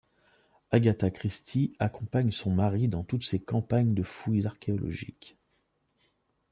Agatha 0.71 1.11
Christie 1.11 1.75
accompagne 1.77 2.31
son 2.31 2.49
mari 2.55 2.87
dans 2.87 3.03
toutes 3.03 3.21
ses 3.23 3.37
campagnes 3.39 3.93
de 3.93 4.01
fouilles 4.01 4.47
archéologiques. 4.47 5.37